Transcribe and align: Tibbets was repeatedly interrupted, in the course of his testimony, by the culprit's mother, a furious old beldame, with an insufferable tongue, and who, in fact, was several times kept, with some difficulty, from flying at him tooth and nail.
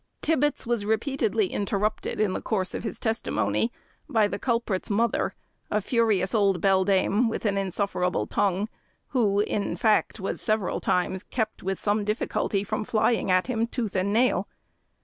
Tibbets 0.23 0.65
was 0.65 0.83
repeatedly 0.83 1.45
interrupted, 1.53 2.19
in 2.19 2.33
the 2.33 2.41
course 2.41 2.73
of 2.73 2.83
his 2.83 2.99
testimony, 2.99 3.71
by 4.09 4.27
the 4.27 4.39
culprit's 4.39 4.89
mother, 4.89 5.35
a 5.69 5.79
furious 5.79 6.33
old 6.33 6.59
beldame, 6.59 7.29
with 7.29 7.45
an 7.45 7.55
insufferable 7.55 8.25
tongue, 8.25 8.61
and 8.61 8.69
who, 9.09 9.41
in 9.41 9.77
fact, 9.77 10.19
was 10.19 10.41
several 10.41 10.79
times 10.79 11.21
kept, 11.21 11.61
with 11.61 11.79
some 11.79 12.03
difficulty, 12.03 12.63
from 12.63 12.83
flying 12.83 13.29
at 13.29 13.45
him 13.45 13.67
tooth 13.67 13.95
and 13.95 14.11
nail. 14.11 14.47